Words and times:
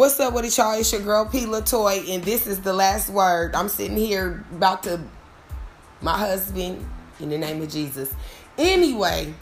What's 0.00 0.18
up 0.18 0.32
with 0.32 0.46
it, 0.46 0.56
y'all? 0.56 0.80
It's 0.80 0.90
your 0.92 1.02
girl 1.02 1.26
P. 1.26 1.44
Latoy, 1.44 2.14
and 2.14 2.24
this 2.24 2.46
is 2.46 2.62
the 2.62 2.72
last 2.72 3.10
word. 3.10 3.54
I'm 3.54 3.68
sitting 3.68 3.98
here 3.98 4.42
about 4.50 4.82
to 4.84 4.98
my 6.00 6.16
husband 6.16 6.88
in 7.20 7.28
the 7.28 7.36
name 7.36 7.60
of 7.60 7.68
Jesus. 7.68 8.10
Anyway, 8.56 9.34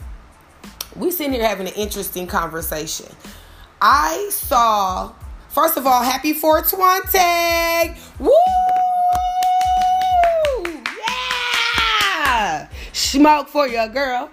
we 0.96 1.12
sitting 1.12 1.34
here 1.34 1.46
having 1.46 1.68
an 1.68 1.74
interesting 1.74 2.26
conversation. 2.26 3.06
I 3.80 4.30
saw, 4.32 5.12
first 5.48 5.76
of 5.76 5.86
all, 5.86 6.02
happy 6.02 6.32
420. 6.32 7.96
Woo! 8.18 8.32
Yeah! 12.26 12.68
Smoke 12.92 13.46
for 13.46 13.68
your 13.68 13.86
girl. 13.86 14.28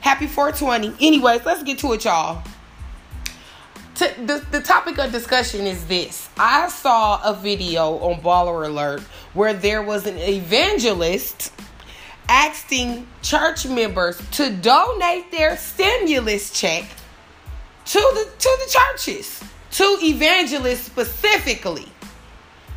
Happy 0.00 0.26
420. 0.26 1.06
Anyways, 1.06 1.44
let's 1.44 1.62
get 1.62 1.78
to 1.80 1.92
it, 1.92 2.06
y'all 2.06 2.42
the, 3.94 4.44
the 4.50 4.60
topic 4.60 4.98
of 4.98 5.12
discussion 5.12 5.66
is 5.66 5.86
this. 5.86 6.28
I 6.36 6.68
saw 6.68 7.20
a 7.22 7.34
video 7.34 7.98
on 7.98 8.20
Baller 8.20 8.66
Alert 8.66 9.02
where 9.34 9.54
there 9.54 9.82
was 9.82 10.06
an 10.06 10.18
evangelist 10.18 11.52
asking 12.28 13.06
church 13.22 13.66
members 13.66 14.20
to 14.32 14.50
donate 14.50 15.30
their 15.30 15.56
stimulus 15.56 16.50
check 16.50 16.84
to 17.86 17.98
the 17.98 18.30
to 18.38 18.58
the 18.64 18.70
churches, 18.70 19.42
to 19.72 19.98
evangelists 20.02 20.84
specifically. 20.84 21.86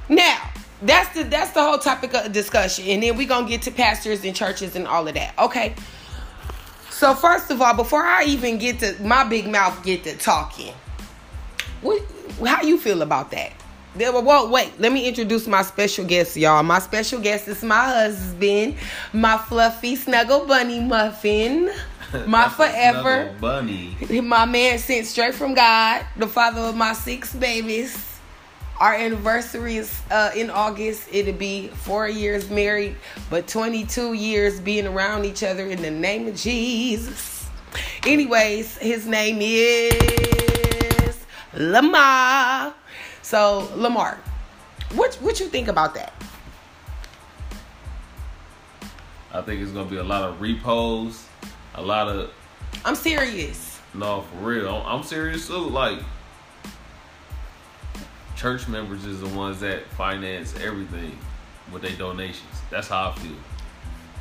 Now, 0.10 0.52
that's 0.82 1.14
the 1.16 1.24
that's 1.24 1.52
the 1.52 1.64
whole 1.64 1.80
topic 1.80 2.14
of 2.14 2.32
discussion, 2.32 2.86
and 2.86 3.02
then 3.02 3.18
we're 3.18 3.28
gonna 3.28 3.48
get 3.48 3.64
to 3.64 3.72
pastors 3.72 4.24
and 4.24 4.36
churches 4.36 4.76
and 4.76 4.88
all 4.88 5.08
of 5.08 5.14
that. 5.14 5.38
Okay. 5.40 5.76
So 6.90 7.14
first 7.14 7.52
of 7.52 7.62
all, 7.62 7.76
before 7.76 8.04
I 8.04 8.24
even 8.24 8.58
get 8.58 8.80
to 8.80 8.96
my 9.04 9.24
big 9.24 9.48
mouth 9.48 9.84
get 9.84 10.04
to 10.06 10.18
talking, 10.18 10.74
what? 11.82 12.02
How 12.46 12.62
you 12.62 12.78
feel 12.78 13.02
about 13.02 13.32
that? 13.32 13.54
Well, 13.98 14.50
wait. 14.52 14.80
Let 14.80 14.92
me 14.92 15.08
introduce 15.08 15.48
my 15.48 15.64
special 15.64 16.06
guest, 16.06 16.38
y'all. 16.38 16.62
My 16.62 16.80
special 16.80 17.20
guest 17.20 17.48
is 17.48 17.64
my 17.64 17.86
husband, 17.86 18.76
my 19.12 19.38
fluffy 19.38 19.96
snuggle 19.96 20.46
bunny 20.46 20.80
muffin, 20.80 21.72
my 22.28 22.48
forever 22.50 23.36
bunny, 23.42 23.98
my 24.22 24.46
man 24.46 24.78
sent 24.78 25.08
straight 25.08 25.34
from 25.34 25.56
God, 25.56 26.06
the 26.16 26.28
father 26.28 26.62
of 26.62 26.76
my 26.76 26.94
six 26.94 27.34
babies. 27.34 28.04
Our 28.80 28.94
anniversary 28.94 29.78
is 29.78 30.02
uh, 30.12 30.30
in 30.36 30.52
August. 30.52 31.08
It'll 31.12 31.34
be 31.34 31.70
four 31.70 32.08
years 32.08 32.52
married, 32.52 32.96
but 33.32 33.48
22 33.48 34.14
years 34.14 34.60
being 34.60 34.86
around 34.86 35.26
each 35.26 35.42
other 35.42 35.66
in 35.66 35.82
the 35.82 35.90
name 35.90 36.28
of 36.28 36.36
Jesus. 36.36 37.50
Anyways, 38.06 38.78
his 38.78 39.08
name 39.08 39.40
is. 39.42 40.87
Lamar. 41.58 42.74
So 43.22 43.70
Lamar, 43.76 44.18
what 44.94 45.16
what 45.16 45.40
you 45.40 45.48
think 45.48 45.68
about 45.68 45.94
that? 45.96 46.14
I 49.34 49.42
think 49.42 49.62
it's 49.62 49.72
gonna 49.72 49.90
be 49.90 49.98
a 49.98 50.04
lot 50.04 50.24
of 50.24 50.40
repos, 50.42 51.26
a 51.76 51.82
lot 51.82 52.08
of. 52.08 52.32
I'm 52.86 52.96
serious. 52.96 53.80
No, 53.94 54.22
for 54.22 54.38
real. 54.38 54.84
I'm, 54.86 55.04
serious 55.04 55.48
too. 55.48 55.58
Like, 55.58 56.00
church 58.36 58.68
members 58.68 59.06
is 59.06 59.20
the 59.22 59.30
ones 59.30 59.60
that 59.62 59.86
finance 59.92 60.54
everything 60.62 61.18
with 61.72 61.82
their 61.82 61.96
donations. 61.98 62.62
That's 62.70 62.88
how 62.88 63.10
I 63.10 63.20
feel. 63.20 63.36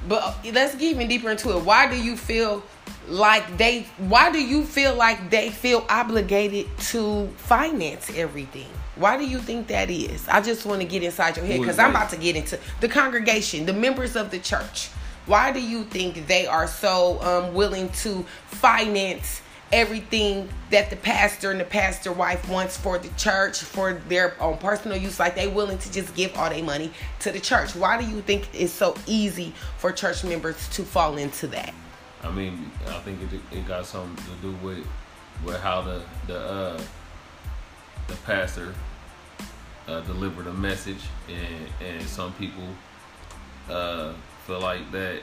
But 0.08 0.22
uh, 0.22 0.34
let's 0.52 0.74
get 0.74 0.82
even 0.82 1.08
deeper 1.08 1.30
into 1.30 1.56
it. 1.56 1.64
Why 1.64 1.88
do 1.90 1.96
you 2.00 2.16
feel 2.16 2.62
like 3.08 3.56
they 3.56 3.82
why 3.98 4.32
do 4.32 4.42
you 4.42 4.64
feel 4.64 4.94
like 4.94 5.30
they 5.30 5.50
feel 5.50 5.84
obligated 5.88 6.66
to 6.78 7.28
finance 7.36 8.10
everything? 8.16 8.68
Why 8.96 9.16
do 9.16 9.26
you 9.26 9.38
think 9.38 9.68
that 9.68 9.90
is? 9.90 10.26
I 10.28 10.40
just 10.40 10.64
want 10.66 10.80
to 10.80 10.86
get 10.86 11.02
inside 11.02 11.36
your 11.36 11.44
head 11.44 11.60
because 11.60 11.78
i'm 11.78 11.90
about 11.90 12.10
to 12.10 12.16
get 12.16 12.34
into 12.34 12.58
the 12.80 12.88
congregation 12.88 13.66
the 13.66 13.72
members 13.72 14.16
of 14.16 14.30
the 14.30 14.38
church. 14.38 14.88
Why 15.26 15.52
do 15.52 15.60
you 15.60 15.84
think 15.84 16.26
they 16.28 16.46
are 16.46 16.68
so 16.68 17.20
um, 17.20 17.54
willing 17.54 17.88
to 17.90 18.24
finance 18.46 19.42
everything 19.72 20.48
that 20.70 20.90
the 20.90 20.96
pastor 20.96 21.50
and 21.50 21.58
the 21.58 21.64
pastor 21.64 22.12
wife 22.12 22.48
wants 22.48 22.76
for 22.76 22.98
the 22.98 23.08
church 23.16 23.60
for 23.60 23.94
their 24.08 24.40
own 24.40 24.56
personal 24.58 24.96
use 24.96 25.18
like 25.18 25.34
they 25.34 25.48
willing 25.48 25.78
to 25.78 25.90
just 25.90 26.14
give 26.14 26.36
all 26.36 26.48
their 26.48 26.62
money 26.62 26.92
to 27.18 27.32
the 27.32 27.40
church 27.40 27.74
why 27.74 28.00
do 28.00 28.08
you 28.08 28.22
think 28.22 28.48
it's 28.54 28.72
so 28.72 28.94
easy 29.06 29.52
for 29.78 29.90
church 29.90 30.22
members 30.22 30.68
to 30.68 30.84
fall 30.84 31.16
into 31.16 31.48
that 31.48 31.74
I 32.26 32.30
mean, 32.30 32.70
I 32.88 32.98
think 33.00 33.20
it, 33.22 33.40
it 33.56 33.68
got 33.68 33.86
something 33.86 34.16
to 34.24 34.42
do 34.42 34.66
with 34.66 34.86
with 35.44 35.60
how 35.60 35.82
the 35.82 36.02
the 36.26 36.38
uh, 36.38 36.80
the 38.08 38.16
pastor 38.24 38.74
uh, 39.86 40.00
delivered 40.00 40.46
a 40.46 40.52
message, 40.52 41.02
and 41.28 41.86
and 41.86 42.02
some 42.02 42.32
people 42.34 42.64
uh, 43.70 44.12
feel 44.46 44.60
like 44.60 44.90
that. 44.92 45.20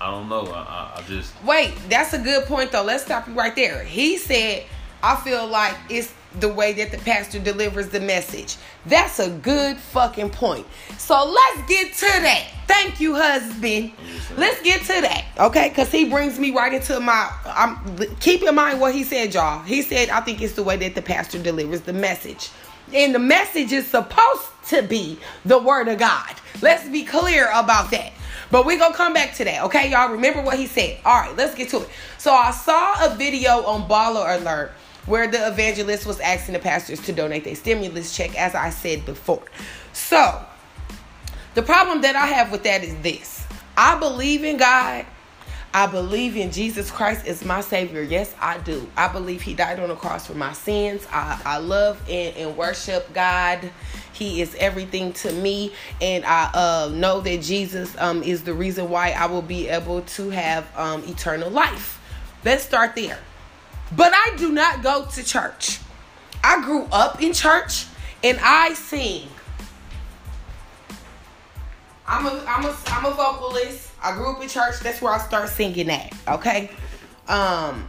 I 0.00 0.10
don't 0.10 0.28
know. 0.28 0.46
I, 0.46 0.94
I 0.96 1.02
just 1.06 1.32
wait. 1.44 1.74
That's 1.88 2.14
a 2.14 2.18
good 2.18 2.46
point, 2.46 2.72
though. 2.72 2.82
Let's 2.82 3.04
stop 3.04 3.28
you 3.28 3.34
right 3.34 3.54
there. 3.54 3.84
He 3.84 4.16
said, 4.16 4.64
"I 5.02 5.16
feel 5.16 5.46
like 5.46 5.76
it's 5.88 6.12
the 6.38 6.48
way 6.48 6.72
that 6.72 6.90
the 6.92 6.98
pastor 6.98 7.38
delivers 7.38 7.88
the 7.88 8.00
message. 8.00 8.56
That's 8.86 9.18
a 9.18 9.30
good 9.30 9.76
fucking 9.76 10.30
point. 10.30 10.66
So 10.96 11.28
let's 11.28 11.68
get 11.68 11.92
to 11.94 12.06
that. 12.22 12.46
Thank 12.68 13.00
you, 13.00 13.16
husband. 13.16 13.92
Let's 14.36 14.62
get 14.62 14.80
to 14.82 15.00
that, 15.00 15.24
okay? 15.38 15.70
Because 15.70 15.90
he 15.90 16.08
brings 16.08 16.38
me 16.38 16.52
right 16.52 16.72
into 16.72 17.00
my. 17.00 17.30
I'm 17.44 17.96
keep 18.20 18.42
in 18.42 18.54
mind 18.54 18.80
what 18.80 18.94
he 18.94 19.04
said, 19.04 19.34
y'all. 19.34 19.62
He 19.62 19.82
said, 19.82 20.08
"I 20.08 20.20
think 20.20 20.40
it's 20.40 20.54
the 20.54 20.62
way 20.62 20.76
that 20.76 20.94
the 20.94 21.02
pastor 21.02 21.42
delivers 21.42 21.82
the 21.82 21.92
message." 21.92 22.50
And 22.92 23.14
the 23.14 23.20
message 23.20 23.72
is 23.72 23.86
supposed 23.86 24.48
to 24.68 24.82
be 24.82 25.18
the 25.44 25.58
word 25.58 25.88
of 25.88 25.98
God. 25.98 26.34
Let's 26.60 26.88
be 26.88 27.04
clear 27.04 27.48
about 27.52 27.90
that. 27.92 28.12
But 28.50 28.66
we're 28.66 28.78
going 28.78 28.92
to 28.92 28.96
come 28.96 29.12
back 29.12 29.34
to 29.36 29.44
that, 29.44 29.64
okay, 29.64 29.90
y'all? 29.90 30.10
Remember 30.10 30.42
what 30.42 30.58
he 30.58 30.66
said. 30.66 30.98
All 31.04 31.20
right, 31.20 31.36
let's 31.36 31.54
get 31.54 31.68
to 31.70 31.82
it. 31.82 31.88
So 32.18 32.32
I 32.32 32.50
saw 32.50 33.06
a 33.06 33.14
video 33.16 33.64
on 33.64 33.88
Baller 33.88 34.40
Alert 34.40 34.72
where 35.06 35.28
the 35.28 35.46
evangelist 35.46 36.06
was 36.06 36.20
asking 36.20 36.54
the 36.54 36.58
pastors 36.58 37.00
to 37.00 37.12
donate 37.12 37.44
their 37.44 37.54
stimulus 37.54 38.14
check, 38.16 38.38
as 38.38 38.54
I 38.54 38.70
said 38.70 39.06
before. 39.06 39.42
So, 39.92 40.44
the 41.54 41.62
problem 41.62 42.02
that 42.02 42.16
I 42.16 42.26
have 42.26 42.52
with 42.52 42.62
that 42.64 42.84
is 42.84 42.94
this 43.02 43.44
I 43.76 43.98
believe 43.98 44.44
in 44.44 44.56
God. 44.56 45.06
I 45.72 45.86
believe 45.86 46.36
in 46.36 46.50
Jesus 46.50 46.90
Christ 46.90 47.26
as 47.26 47.44
my 47.44 47.60
Savior. 47.60 48.02
Yes, 48.02 48.34
I 48.40 48.58
do. 48.58 48.88
I 48.96 49.06
believe 49.08 49.40
He 49.40 49.54
died 49.54 49.78
on 49.78 49.88
the 49.88 49.94
cross 49.94 50.26
for 50.26 50.34
my 50.34 50.52
sins. 50.52 51.06
I, 51.12 51.40
I 51.44 51.58
love 51.58 52.00
and, 52.08 52.36
and 52.36 52.56
worship 52.56 53.12
God. 53.14 53.70
He 54.12 54.42
is 54.42 54.54
everything 54.56 55.12
to 55.14 55.32
me. 55.32 55.72
And 56.00 56.24
I 56.24 56.50
uh, 56.52 56.90
know 56.92 57.20
that 57.20 57.40
Jesus 57.42 57.96
um, 57.98 58.22
is 58.22 58.42
the 58.42 58.52
reason 58.52 58.90
why 58.90 59.12
I 59.12 59.26
will 59.26 59.42
be 59.42 59.68
able 59.68 60.02
to 60.02 60.30
have 60.30 60.66
um, 60.76 61.04
eternal 61.04 61.50
life. 61.50 62.00
Let's 62.44 62.64
start 62.64 62.96
there. 62.96 63.18
But 63.96 64.12
I 64.12 64.34
do 64.36 64.50
not 64.50 64.82
go 64.82 65.06
to 65.06 65.24
church. 65.24 65.78
I 66.42 66.62
grew 66.62 66.84
up 66.90 67.22
in 67.22 67.32
church 67.32 67.86
and 68.24 68.38
I 68.42 68.74
sing. 68.74 69.28
I'm 72.06 72.26
a 72.26 72.44
I'm 72.46 72.64
a 72.64 72.76
I'm 72.86 73.04
a 73.04 73.10
vocalist. 73.12 73.89
I 74.02 74.14
grew 74.14 74.30
up 74.30 74.42
in 74.42 74.48
church. 74.48 74.80
That's 74.80 75.00
where 75.02 75.12
I 75.12 75.18
start 75.18 75.48
singing 75.48 75.90
at. 75.90 76.12
Okay. 76.28 76.70
Um 77.28 77.86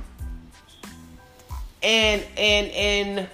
and 1.84 2.24
and 2.38 2.68
and 2.72 3.30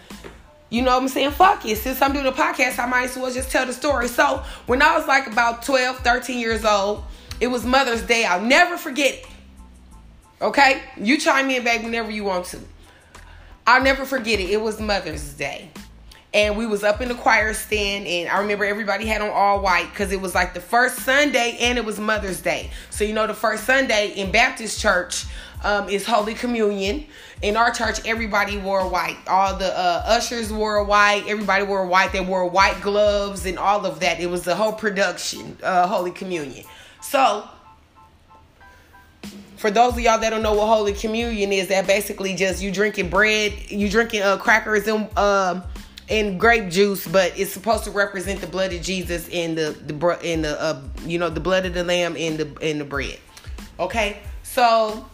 you 0.70 0.82
know 0.82 0.94
what 0.94 1.02
I'm 1.04 1.08
saying? 1.08 1.32
Fuck 1.32 1.66
it. 1.66 1.78
Since 1.78 2.02
I'm 2.02 2.14
doing 2.14 2.26
a 2.26 2.32
podcast, 2.32 2.78
I 2.78 2.88
might 2.88 3.06
as 3.06 3.16
well 3.16 3.32
just 3.32 3.52
tell 3.52 3.66
the 3.66 3.74
story. 3.74 4.08
So 4.08 4.44
when 4.66 4.82
I 4.82 4.98
was 4.98 5.08
like 5.08 5.28
about 5.28 5.64
12, 5.64 6.00
13 6.00 6.40
years 6.40 6.66
old, 6.66 7.04
it 7.40 7.48
was 7.48 7.66
Mother's 7.66 8.02
Day. 8.04 8.26
I'll 8.26 8.42
never 8.42 8.78
forget 8.78 9.14
it. 9.16 9.26
Okay? 10.42 10.82
You 10.98 11.18
chime 11.18 11.50
in 11.50 11.64
back 11.64 11.84
whenever 11.84 12.12
you 12.12 12.26
want 12.26 12.46
to. 12.48 12.60
I'll 13.66 13.84
never 13.84 14.06
forget 14.06 14.40
it. 14.40 14.50
It 14.50 14.62
was 14.62 14.80
Mother's 14.80 15.34
Day. 15.34 15.72
And 16.38 16.56
we 16.56 16.68
was 16.68 16.84
up 16.84 17.02
in 17.02 17.08
the 17.08 17.16
choir 17.16 17.52
stand 17.56 18.06
and 18.06 18.30
I 18.30 18.38
remember 18.38 18.64
everybody 18.64 19.08
had 19.08 19.24
on 19.24 19.32
all 19.32 19.60
white 19.60 19.90
because 19.90 20.12
it 20.12 20.22
was 20.22 20.36
like 20.36 20.54
the 20.54 20.62
first 20.62 21.00
Sunday 21.00 21.58
and 21.60 21.80
it 21.80 21.84
was 21.84 22.00
Mother's 22.00 22.42
Day. 22.42 22.70
So 22.92 23.04
you 23.04 23.14
know 23.14 23.26
the 23.26 23.34
first 23.34 23.64
Sunday 23.64 24.10
in 24.10 24.32
Baptist 24.32 24.80
church 24.80 25.26
um, 25.64 25.90
is 25.90 26.06
Holy 26.06 26.36
Communion. 26.36 27.08
In 27.42 27.58
our 27.58 27.72
church, 27.72 28.06
everybody 28.06 28.56
wore 28.60 28.88
white. 28.88 29.18
All 29.26 29.58
the 29.58 29.76
uh, 29.76 30.04
ushers 30.06 30.54
wore 30.54 30.84
white. 30.84 31.24
Everybody 31.28 31.64
wore 31.64 31.88
white. 31.88 32.12
They 32.12 32.22
wore 32.22 32.48
white 32.48 32.82
gloves 32.82 33.48
and 33.48 33.58
all 33.58 33.84
of 33.88 34.00
that. 34.02 34.20
It 34.20 34.30
was 34.30 34.44
the 34.44 34.56
whole 34.56 34.74
production, 34.74 35.58
uh, 35.64 35.88
Holy 35.88 36.12
Communion. 36.12 36.68
So 37.02 37.50
for 39.56 39.72
those 39.72 39.94
of 39.94 40.00
y'all 40.02 40.20
that 40.20 40.30
don't 40.30 40.44
know 40.44 40.54
what 40.54 40.68
Holy 40.68 40.94
Communion 40.94 41.52
is, 41.52 41.70
that 41.70 41.88
basically 41.88 42.36
just 42.36 42.62
you 42.62 42.72
drinking 42.72 43.10
bread, 43.10 43.54
you 43.72 43.90
drinking 43.90 44.22
uh, 44.22 44.38
crackers 44.38 44.88
and 44.88 45.10
uh, 45.18 45.62
and 46.10 46.40
grape 46.40 46.70
juice, 46.70 47.08
but 47.08 47.38
it's 47.38 47.52
supposed 47.52 47.84
to 47.84 47.92
represent 47.92 48.42
the 48.42 48.48
blood 48.48 48.74
of 48.74 48.82
Jesus 48.82 49.28
and 49.30 49.58
the 49.58 49.72
the 49.72 50.20
in 50.22 50.44
the 50.44 50.62
uh, 50.62 50.82
you 51.06 51.20
know 51.20 51.30
the 51.30 51.40
blood 51.40 51.66
of 51.66 51.74
the 51.74 51.84
lamb 51.84 52.16
in 52.16 52.38
the 52.38 52.54
in 52.62 52.80
the 52.80 52.86
bread. 52.86 53.20
Okay, 53.80 54.20
so 54.44 55.06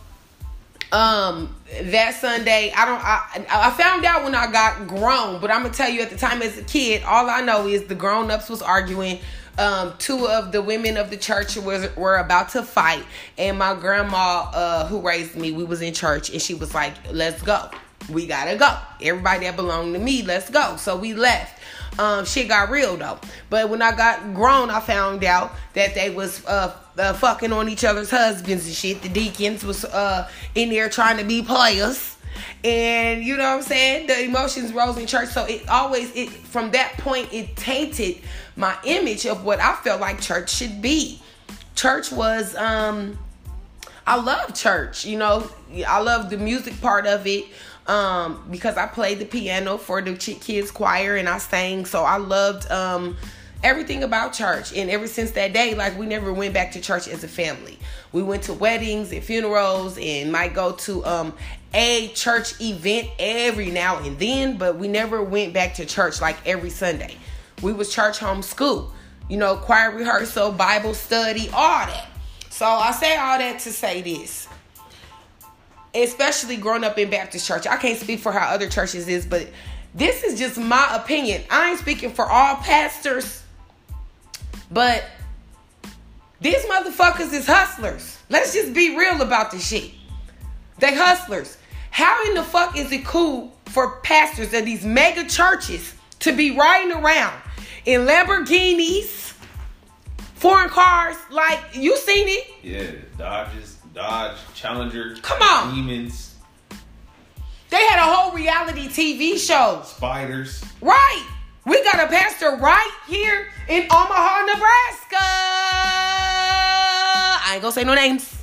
um 0.91 1.55
that 1.81 2.13
Sunday, 2.13 2.71
I 2.75 2.85
don't 2.85 3.03
I 3.03 3.45
I 3.49 3.71
found 3.71 4.05
out 4.05 4.23
when 4.23 4.35
I 4.35 4.51
got 4.51 4.87
grown, 4.87 5.41
but 5.41 5.49
I'm 5.49 5.63
gonna 5.63 5.73
tell 5.73 5.89
you 5.89 6.01
at 6.01 6.11
the 6.11 6.17
time 6.17 6.41
as 6.41 6.57
a 6.57 6.63
kid, 6.63 7.03
all 7.03 7.29
I 7.29 7.41
know 7.41 7.67
is 7.67 7.85
the 7.85 7.95
grown 7.95 8.29
ups 8.29 8.49
was 8.49 8.61
arguing. 8.61 9.19
Um, 9.55 9.93
two 9.99 10.27
of 10.27 10.51
the 10.51 10.63
women 10.63 10.97
of 10.97 11.11
the 11.11 11.17
church 11.17 11.57
was 11.57 11.95
were 11.95 12.17
about 12.17 12.49
to 12.49 12.63
fight, 12.63 13.03
and 13.37 13.57
my 13.57 13.75
grandma, 13.75 14.49
uh, 14.51 14.87
who 14.87 14.99
raised 14.99 15.35
me, 15.35 15.51
we 15.51 15.63
was 15.63 15.81
in 15.81 15.93
church, 15.93 16.31
and 16.31 16.41
she 16.41 16.55
was 16.55 16.73
like, 16.73 16.93
"Let's 17.11 17.41
go, 17.43 17.69
we 18.09 18.27
gotta 18.27 18.55
go. 18.57 18.77
Everybody 19.01 19.45
that 19.45 19.55
belonged 19.55 19.93
to 19.93 19.99
me, 19.99 20.23
let's 20.23 20.49
go." 20.49 20.75
So 20.77 20.95
we 20.95 21.13
left. 21.13 21.59
Um, 21.99 22.25
shit 22.25 22.47
got 22.47 22.69
real 22.69 22.97
though. 22.97 23.19
But 23.49 23.69
when 23.69 23.81
I 23.81 23.95
got 23.95 24.33
grown, 24.33 24.69
I 24.69 24.79
found 24.79 25.23
out 25.23 25.53
that 25.73 25.93
they 25.93 26.09
was 26.09 26.45
uh, 26.45 26.75
uh, 26.97 27.13
fucking 27.13 27.53
on 27.53 27.69
each 27.69 27.83
other's 27.83 28.09
husbands 28.09 28.65
and 28.65 28.75
shit. 28.75 29.01
The 29.01 29.09
deacons 29.09 29.63
was 29.63 29.85
uh, 29.85 30.29
in 30.55 30.69
there 30.69 30.89
trying 30.89 31.17
to 31.17 31.23
be 31.23 31.41
players. 31.43 32.17
And 32.63 33.23
you 33.23 33.37
know 33.37 33.43
what 33.43 33.57
I'm 33.57 33.61
saying? 33.61 34.07
The 34.07 34.23
emotions 34.23 34.73
rose 34.73 34.97
in 34.97 35.05
church. 35.05 35.29
So 35.29 35.45
it 35.45 35.67
always 35.69 36.15
it 36.15 36.29
from 36.29 36.71
that 36.71 36.93
point 36.97 37.31
it 37.31 37.55
tainted 37.55 38.19
my 38.55 38.75
image 38.85 39.25
of 39.25 39.43
what 39.43 39.59
I 39.59 39.75
felt 39.75 40.01
like 40.01 40.21
church 40.21 40.49
should 40.49 40.81
be. 40.81 41.21
Church 41.75 42.11
was 42.11 42.55
um 42.55 43.19
I 44.05 44.19
love 44.19 44.53
church, 44.53 45.05
you 45.05 45.17
know. 45.17 45.49
I 45.87 45.99
love 46.01 46.29
the 46.29 46.37
music 46.37 46.79
part 46.81 47.05
of 47.07 47.25
it 47.25 47.45
um, 47.87 48.45
because 48.49 48.77
I 48.77 48.87
played 48.87 49.19
the 49.19 49.25
piano 49.25 49.77
for 49.77 50.01
the 50.01 50.15
kids 50.15 50.71
choir 50.71 51.15
and 51.15 51.27
I 51.27 51.37
sang. 51.37 51.85
So 51.85 52.03
I 52.03 52.17
loved 52.17 52.69
um, 52.71 53.17
everything 53.63 54.03
about 54.03 54.33
church. 54.33 54.75
And 54.75 54.89
ever 54.89 55.07
since 55.07 55.31
that 55.31 55.53
day, 55.53 55.75
like 55.75 55.97
we 55.97 56.05
never 56.05 56.31
went 56.33 56.53
back 56.53 56.71
to 56.73 56.81
church 56.81 57.07
as 57.07 57.23
a 57.23 57.27
family. 57.27 57.77
We 58.11 58.23
went 58.23 58.43
to 58.43 58.53
weddings 58.53 59.11
and 59.11 59.23
funerals 59.23 59.97
and 59.97 60.31
might 60.31 60.53
go 60.53 60.73
to 60.73 61.05
um, 61.05 61.33
a 61.73 62.09
church 62.09 62.59
event 62.61 63.09
every 63.19 63.71
now 63.71 63.99
and 63.99 64.17
then, 64.19 64.57
but 64.57 64.77
we 64.77 64.87
never 64.87 65.21
went 65.23 65.53
back 65.53 65.75
to 65.75 65.85
church 65.85 66.21
like 66.21 66.37
every 66.45 66.69
Sunday. 66.69 67.17
We 67.61 67.73
was 67.73 67.93
church 67.93 68.19
home 68.19 68.43
school, 68.43 68.93
you 69.29 69.37
know, 69.37 69.55
choir 69.55 69.91
rehearsal, 69.91 70.51
Bible 70.51 70.93
study, 70.93 71.49
all 71.53 71.85
that. 71.87 72.07
So 72.49 72.65
I 72.65 72.91
say 72.91 73.17
all 73.17 73.39
that 73.39 73.59
to 73.61 73.71
say 73.71 74.01
this 74.01 74.47
especially 75.95 76.57
growing 76.57 76.83
up 76.83 76.97
in 76.97 77.09
Baptist 77.09 77.47
church. 77.47 77.67
I 77.67 77.77
can't 77.77 77.99
speak 77.99 78.19
for 78.19 78.31
how 78.31 78.53
other 78.53 78.69
churches 78.69 79.07
is, 79.07 79.25
but 79.25 79.47
this 79.93 80.23
is 80.23 80.39
just 80.39 80.57
my 80.57 80.87
opinion. 80.95 81.43
I 81.49 81.71
ain't 81.71 81.79
speaking 81.79 82.11
for 82.11 82.25
all 82.25 82.55
pastors, 82.57 83.43
but 84.71 85.03
these 86.41 86.63
motherfuckers 86.65 87.31
is 87.31 87.45
hustlers. 87.45 88.17
Let's 88.29 88.53
just 88.53 88.73
be 88.73 88.97
real 88.97 89.21
about 89.21 89.51
this 89.51 89.67
shit. 89.67 89.91
They 90.79 90.95
hustlers. 90.95 91.57
How 91.91 92.27
in 92.27 92.33
the 92.33 92.43
fuck 92.43 92.75
is 92.75 92.91
it 92.91 93.05
cool 93.05 93.55
for 93.65 93.97
pastors 93.97 94.53
of 94.53 94.65
these 94.65 94.83
mega 94.83 95.27
churches 95.29 95.93
to 96.19 96.35
be 96.35 96.57
riding 96.57 96.91
around 96.91 97.39
in 97.85 98.01
Lamborghinis, 98.01 99.35
foreign 100.33 100.69
cars? 100.69 101.15
Like 101.29 101.59
you 101.75 101.95
seen 101.97 102.27
it? 102.27 102.47
Yeah, 102.63 102.91
Dodges 103.17 103.72
Dodge 103.93 104.37
Challenger. 104.55 105.15
Come 105.21 105.41
on. 105.41 105.75
Demons. 105.75 106.35
They 107.69 107.77
had 107.77 107.99
a 107.99 108.13
whole 108.13 108.31
reality 108.33 108.87
TV 108.87 109.37
show. 109.37 109.81
Spiders. 109.83 110.63
Right. 110.81 111.25
We 111.65 111.83
got 111.83 111.95
a 111.95 112.07
pastor 112.07 112.55
right 112.57 112.91
here 113.07 113.47
in 113.69 113.83
Omaha, 113.83 114.45
Nebraska. 114.45 115.17
I 117.45 117.51
ain't 117.53 117.61
gonna 117.61 117.71
say 117.71 117.83
no 117.83 117.93
names. 117.93 118.35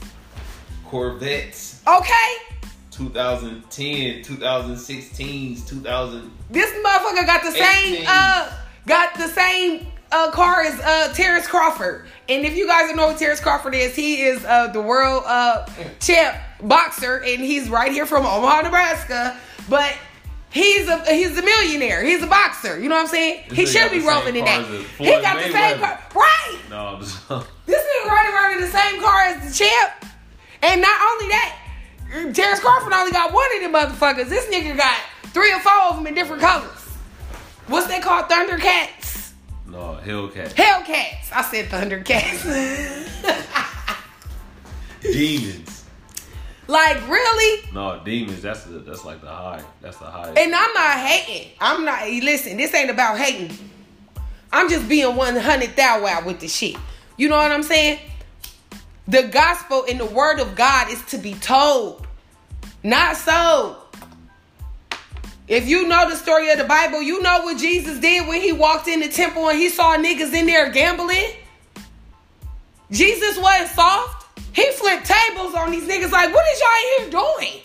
Corvettes. 0.87 1.83
Okay. 1.87 2.37
2010, 2.91 4.23
2016, 4.23 5.65
2000. 5.65 6.31
This 6.51 6.71
motherfucker 6.85 7.27
got 7.27 7.43
the 7.43 7.51
same 7.51 8.05
uh 8.07 8.53
got 8.87 9.15
the 9.15 9.29
same 9.29 9.87
uh, 10.13 10.31
car 10.33 10.65
is 10.65 10.79
uh, 10.81 11.13
Terrence 11.15 11.47
Crawford. 11.47 12.07
And 12.29 12.45
if 12.45 12.57
you 12.57 12.67
guys 12.67 12.89
don't 12.89 12.97
know 12.97 13.11
who 13.13 13.19
Terrence 13.19 13.41
Crawford 13.41 13.75
is, 13.75 13.95
he 13.95 14.23
is 14.23 14.45
uh, 14.45 14.69
the 14.69 14.81
world 14.83 15.25
uh, 15.27 15.67
champ 16.01 16.37
boxer, 16.63 17.17
and 17.25 17.41
he's 17.41 17.69
right 17.69 17.93
here 17.93 18.07
from 18.07 18.25
Omaha, 18.27 18.63
Nebraska. 18.63 19.37
But 19.69 19.97
he's 20.51 20.89
a 20.89 21.05
he's 21.13 21.37
a 21.39 21.43
millionaire. 21.43 22.03
He's 22.05 22.23
a 22.23 22.27
boxer. 22.27 22.79
You 22.79 22.89
know 22.89 22.97
what 22.97 23.03
I'm 23.03 23.07
saying? 23.09 23.45
This 23.49 23.59
he 23.59 23.67
should 23.67 23.91
be 23.91 24.01
rolling 24.01 24.37
in 24.37 24.45
that. 24.45 24.65
He 24.99 25.07
got 25.23 25.37
the 25.37 25.53
same 25.53 25.79
car, 25.81 26.01
right? 26.15 26.59
No, 26.71 26.87
I'm 26.87 27.01
just- 27.01 27.29
This 27.67 27.83
nigga 27.85 28.09
riding 28.09 28.35
around 28.35 28.55
in 28.55 28.61
the 28.63 28.67
same 28.79 29.01
car 29.01 29.21
as 29.27 29.49
the 29.59 29.65
champ. 29.65 29.93
And 30.63 30.81
not 30.83 31.01
only 31.13 31.29
that, 31.29 31.57
Terrence 32.35 32.59
Crawford 32.61 32.93
only 32.93 33.13
got 33.13 33.33
one 33.33 33.47
of 33.57 33.63
them 33.63 33.73
motherfuckers. 33.73 34.29
This 34.29 34.47
nigga 34.47 34.77
got 34.77 34.99
three 35.33 35.53
or 35.53 35.61
four 35.61 35.73
of 35.91 35.97
them 35.97 36.07
in 36.09 36.15
different 36.15 36.43
colors. 36.43 36.89
What's 37.69 37.87
that 37.87 38.03
called? 38.03 38.27
Thundercats? 38.29 39.20
No, 39.71 39.99
Hellcat. 40.05 40.55
Hellcats. 40.55 41.33
I 41.33 41.43
said 41.43 41.67
Thundercats. 41.67 42.45
Demons. 45.03 45.85
like, 46.67 47.09
really? 47.09 47.69
No, 47.73 48.01
demons. 48.05 48.43
That's 48.43 48.65
the, 48.65 48.81
that's 48.81 49.05
like 49.05 49.21
the 49.21 49.29
high. 49.29 49.63
That's 49.81 49.97
the 49.97 50.05
high. 50.05 50.29
And 50.37 50.55
I'm 50.55 50.75
not 50.75 50.99
hating. 50.99 51.53
I'm 51.61 51.85
not, 51.85 52.07
listen, 52.07 52.57
this 52.57 52.75
ain't 52.75 52.91
about 52.91 53.19
hating. 53.19 53.57
I'm 54.53 54.69
just 54.69 54.89
being 54.89 55.17
100 55.17 55.77
thou 55.77 56.03
wow 56.03 56.23
with 56.27 56.41
the 56.41 56.49
shit. 56.49 56.77
You 57.17 57.29
know 57.29 57.37
what 57.37 57.53
I'm 57.53 57.63
saying? 57.63 57.99
The 59.09 59.23
gospel 59.25 59.85
and 59.89 59.99
the 59.99 60.07
word 60.07 60.39
of 60.41 60.55
God 60.55 60.91
is 60.91 61.03
to 61.07 61.19
be 61.19 61.35
told, 61.35 62.07
not 62.83 63.17
so. 63.17 63.80
If 65.51 65.67
you 65.67 65.89
know 65.89 66.09
the 66.09 66.15
story 66.15 66.49
of 66.53 66.59
the 66.59 66.65
Bible, 66.65 67.03
you 67.03 67.21
know 67.23 67.43
what 67.43 67.59
Jesus 67.59 67.99
did 67.99 68.29
when 68.29 68.41
he 68.41 68.53
walked 68.53 68.87
in 68.87 69.01
the 69.01 69.09
temple 69.09 69.49
and 69.49 69.59
he 69.59 69.69
saw 69.69 69.97
niggas 69.97 70.33
in 70.33 70.47
there 70.47 70.71
gambling. 70.71 71.27
Jesus 72.93 73.37
wasn't 73.37 73.69
soft. 73.71 74.39
He 74.55 74.71
flipped 74.71 75.07
tables 75.07 75.57
on 75.57 75.73
these 75.73 75.83
niggas 75.89 76.13
like, 76.13 76.33
what 76.33 76.45
is 76.53 76.61
y'all 76.61 76.99
here 76.99 77.11
doing? 77.11 77.63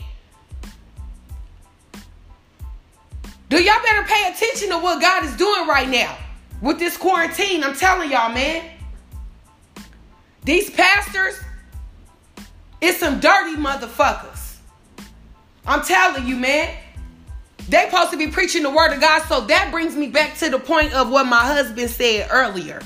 Do 3.49 3.61
y'all 3.61 3.83
better 3.83 4.07
pay 4.07 4.31
attention 4.33 4.69
to 4.69 4.79
what 4.79 4.99
God 4.99 5.23
is 5.23 5.37
doing 5.37 5.67
right 5.67 5.87
now 5.87 6.17
with 6.63 6.79
this 6.79 6.97
quarantine? 6.97 7.63
I'm 7.63 7.75
telling 7.75 8.09
y'all, 8.09 8.33
man. 8.33 8.63
These 10.43 10.71
pastors, 10.71 11.39
it's 12.81 12.97
some 12.99 13.19
dirty 13.19 13.57
motherfuckers. 13.57 14.57
I'm 15.67 15.83
telling 15.83 16.25
you, 16.25 16.35
man. 16.35 16.75
They 17.67 17.85
supposed 17.89 18.11
to 18.11 18.17
be 18.17 18.27
preaching 18.27 18.63
the 18.63 18.69
word 18.69 18.93
of 18.93 19.01
God. 19.01 19.23
So 19.23 19.41
that 19.41 19.71
brings 19.71 19.95
me 19.95 20.07
back 20.07 20.37
to 20.37 20.49
the 20.49 20.59
point 20.59 20.93
of 20.93 21.09
what 21.09 21.25
my 21.25 21.39
husband 21.39 21.89
said 21.89 22.29
earlier. 22.31 22.81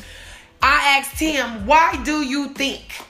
I 0.62 1.00
asked 1.00 1.19
him, 1.19 1.65
why 1.65 2.01
do 2.03 2.21
you 2.21 2.50
think 2.50 3.01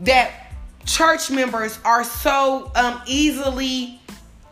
that 0.00 0.52
church 0.86 1.30
members 1.30 1.78
are 1.84 2.04
so 2.04 2.70
um, 2.74 3.00
easily 3.06 4.00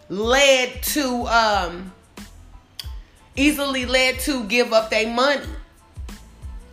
led 0.08 0.82
to 0.82 1.26
um, 1.26 1.92
easily 3.36 3.86
led 3.86 4.18
to 4.20 4.44
give 4.44 4.72
up 4.72 4.90
their 4.90 5.12
money 5.12 5.46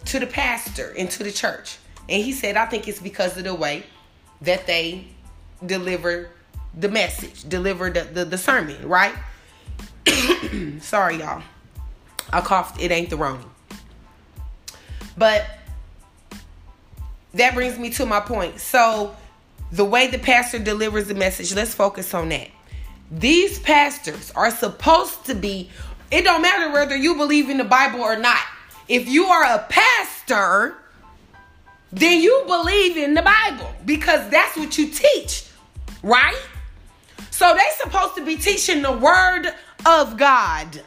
to 0.05 0.19
the 0.19 0.27
pastor 0.27 0.93
and 0.97 1.09
to 1.11 1.23
the 1.23 1.31
church? 1.31 1.77
And 2.09 2.23
he 2.23 2.31
said, 2.31 2.57
I 2.57 2.65
think 2.65 2.87
it's 2.87 2.99
because 2.99 3.37
of 3.37 3.43
the 3.43 3.55
way 3.55 3.83
that 4.41 4.67
they 4.67 5.07
deliver 5.65 6.29
the 6.77 6.89
message, 6.89 7.47
deliver 7.47 7.89
the, 7.89 8.03
the, 8.03 8.25
the 8.25 8.37
sermon, 8.37 8.87
right? 8.87 9.15
Sorry, 10.81 11.17
y'all. 11.17 11.43
I 12.31 12.41
coughed. 12.41 12.81
It 12.81 12.91
ain't 12.91 13.09
the 13.09 13.17
wrong. 13.17 13.49
But 15.17 15.45
that 17.33 17.53
brings 17.53 17.77
me 17.77 17.89
to 17.91 18.05
my 18.05 18.19
point. 18.19 18.59
So, 18.59 19.15
the 19.71 19.85
way 19.85 20.07
the 20.07 20.19
pastor 20.19 20.59
delivers 20.59 21.07
the 21.07 21.15
message, 21.15 21.53
let's 21.53 21.73
focus 21.73 22.13
on 22.13 22.29
that. 22.29 22.49
These 23.11 23.59
pastors 23.59 24.31
are 24.31 24.51
supposed 24.51 25.25
to 25.25 25.35
be, 25.35 25.69
it 26.11 26.23
don't 26.23 26.41
matter 26.41 26.71
whether 26.71 26.95
you 26.95 27.15
believe 27.15 27.49
in 27.49 27.57
the 27.57 27.63
Bible 27.63 28.01
or 28.01 28.17
not. 28.17 28.41
If 28.87 29.07
you 29.07 29.25
are 29.25 29.43
a 29.43 29.65
pastor, 29.69 30.75
then 31.91 32.21
you 32.21 32.43
believe 32.45 32.97
in 32.97 33.13
the 33.13 33.21
Bible 33.21 33.73
because 33.85 34.29
that's 34.29 34.57
what 34.57 34.77
you 34.77 34.87
teach, 34.87 35.47
right? 36.03 36.39
So 37.31 37.53
they 37.53 37.83
supposed 37.83 38.15
to 38.15 38.25
be 38.25 38.37
teaching 38.37 38.81
the 38.81 38.91
word 38.91 39.53
of 39.85 40.17
God. 40.17 40.81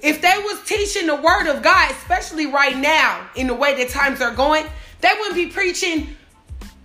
If 0.00 0.20
they 0.20 0.34
was 0.36 0.62
teaching 0.66 1.06
the 1.06 1.16
word 1.16 1.48
of 1.48 1.62
God, 1.62 1.90
especially 1.92 2.46
right 2.46 2.76
now 2.76 3.28
in 3.36 3.46
the 3.46 3.54
way 3.54 3.74
that 3.76 3.88
times 3.88 4.20
are 4.20 4.34
going, 4.34 4.66
they 5.00 5.10
wouldn't 5.18 5.36
be 5.36 5.46
preaching 5.46 6.16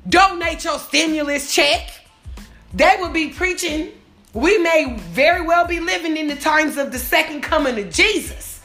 donate 0.07 0.63
your 0.63 0.79
stimulus 0.79 1.53
check. 1.53 1.91
They 2.73 2.95
would 2.99 3.13
be 3.13 3.29
preaching 3.29 3.91
we 4.33 4.59
may 4.59 4.95
very 5.11 5.41
well 5.41 5.65
be 5.65 5.79
living 5.79 6.15
in 6.15 6.27
the 6.27 6.35
times 6.35 6.77
of 6.77 6.91
the 6.91 6.99
second 6.99 7.41
coming 7.41 7.79
of 7.79 7.91
Jesus. 7.91 8.61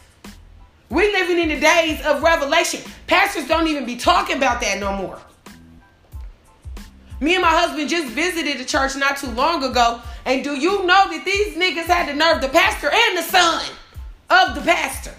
We're 0.90 1.10
living 1.10 1.38
in 1.38 1.48
the 1.48 1.58
days 1.58 2.04
of 2.04 2.22
revelation. 2.22 2.82
Pastors 3.06 3.48
don't 3.48 3.66
even 3.68 3.86
be 3.86 3.96
talking 3.96 4.36
about 4.36 4.60
that 4.60 4.78
no 4.78 4.94
more. 4.94 5.18
Me 7.24 7.36
and 7.36 7.42
my 7.42 7.48
husband 7.48 7.88
just 7.88 8.12
visited 8.12 8.58
the 8.58 8.66
church 8.66 8.94
not 8.96 9.16
too 9.16 9.30
long 9.30 9.64
ago. 9.64 9.98
And 10.26 10.44
do 10.44 10.54
you 10.54 10.84
know 10.84 11.08
that 11.08 11.22
these 11.24 11.56
niggas 11.56 11.86
had 11.86 12.06
the 12.06 12.12
nerve, 12.12 12.42
the 12.42 12.50
pastor 12.50 12.90
and 12.92 13.16
the 13.16 13.22
son 13.22 13.64
of 14.28 14.54
the 14.54 14.60
pastor? 14.60 15.14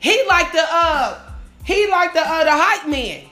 He 0.00 0.24
like 0.26 0.50
the 0.50 0.64
uh 0.68 1.20
he 1.64 1.88
like 1.88 2.14
the 2.14 2.20
uh 2.20 2.42
the 2.42 2.50
hype 2.50 2.88
man. 2.88 3.26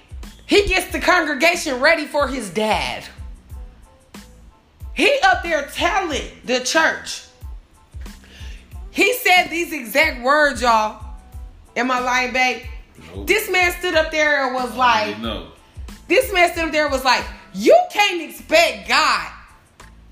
He 0.47 0.69
gets 0.69 0.93
the 0.93 1.01
congregation 1.01 1.81
ready 1.81 2.07
for 2.07 2.29
his 2.29 2.51
dad. 2.51 3.05
He 4.95 5.19
up 5.25 5.43
there 5.43 5.67
telling 5.75 6.31
the 6.45 6.61
church. 6.61 7.25
He 8.93 9.13
said 9.15 9.49
these 9.49 9.73
exact 9.73 10.23
words, 10.23 10.63
y'all. 10.63 11.05
Am 11.75 11.91
I 11.91 11.99
lying, 11.99 12.33
babe? 12.33 12.63
Nope. 13.13 13.27
This 13.27 13.51
man 13.51 13.73
stood 13.73 13.97
up 13.97 14.13
there 14.13 14.47
and 14.47 14.55
was 14.55 14.73
like, 14.77 15.19
no. 15.19 15.49
This 16.07 16.33
man 16.33 16.53
stood 16.53 16.67
up 16.67 16.73
there 16.73 16.85
and 16.85 16.93
was 16.93 17.05
like, 17.05 17.25
you 17.57 17.77
can't 17.91 18.23
expect 18.23 18.89
God 18.89 19.33